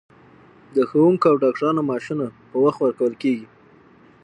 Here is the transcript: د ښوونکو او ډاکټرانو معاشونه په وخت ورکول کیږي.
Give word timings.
د 0.75 0.77
ښوونکو 0.89 1.25
او 1.31 1.35
ډاکټرانو 1.43 1.81
معاشونه 1.89 2.25
په 2.49 2.57
وخت 2.65 2.79
ورکول 2.81 3.13
کیږي. 3.21 3.47